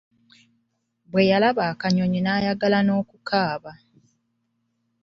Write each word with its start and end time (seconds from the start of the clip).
Bwe 1.11 1.21
yalaba 1.31 1.63
akanyonyi 1.73 2.19
n'ayagala 2.21 2.79
n'okukaaba. 2.83 3.71